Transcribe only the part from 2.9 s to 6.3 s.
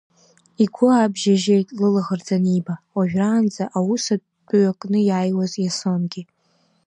уажәраанӡа аус атәыҩа кны иааиуаз Иасонгьы.